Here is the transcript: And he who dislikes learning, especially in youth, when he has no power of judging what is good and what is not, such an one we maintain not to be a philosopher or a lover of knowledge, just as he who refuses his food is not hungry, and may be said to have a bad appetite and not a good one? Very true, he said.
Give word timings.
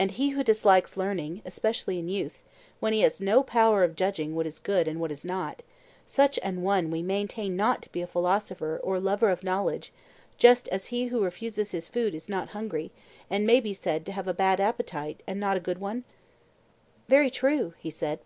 And 0.00 0.10
he 0.10 0.30
who 0.30 0.42
dislikes 0.42 0.96
learning, 0.96 1.40
especially 1.44 2.00
in 2.00 2.08
youth, 2.08 2.42
when 2.80 2.92
he 2.92 3.02
has 3.02 3.20
no 3.20 3.44
power 3.44 3.84
of 3.84 3.94
judging 3.94 4.34
what 4.34 4.48
is 4.48 4.58
good 4.58 4.88
and 4.88 5.00
what 5.00 5.12
is 5.12 5.24
not, 5.24 5.62
such 6.04 6.40
an 6.42 6.62
one 6.62 6.90
we 6.90 7.02
maintain 7.04 7.54
not 7.54 7.80
to 7.82 7.92
be 7.92 8.00
a 8.02 8.06
philosopher 8.08 8.80
or 8.82 8.96
a 8.96 9.00
lover 9.00 9.28
of 9.30 9.44
knowledge, 9.44 9.92
just 10.38 10.66
as 10.70 10.86
he 10.86 11.04
who 11.06 11.22
refuses 11.22 11.70
his 11.70 11.86
food 11.86 12.16
is 12.16 12.28
not 12.28 12.48
hungry, 12.48 12.90
and 13.30 13.46
may 13.46 13.60
be 13.60 13.72
said 13.72 14.04
to 14.06 14.10
have 14.10 14.26
a 14.26 14.34
bad 14.34 14.58
appetite 14.58 15.22
and 15.24 15.38
not 15.38 15.56
a 15.56 15.60
good 15.60 15.78
one? 15.78 16.02
Very 17.06 17.30
true, 17.30 17.74
he 17.78 17.90
said. 17.90 18.18